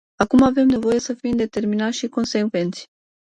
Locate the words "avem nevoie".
0.41-0.99